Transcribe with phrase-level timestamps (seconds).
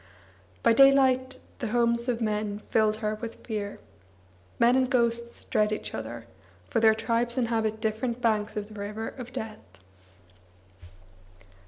[0.63, 3.77] By daylight the homes of men filled her with fear.
[4.57, 6.25] Men and ghosts dread each other,
[6.67, 9.59] for their tribes inhabit different banks of the river of death.